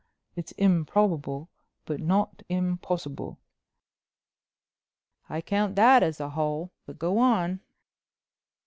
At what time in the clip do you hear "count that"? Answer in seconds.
5.41-6.01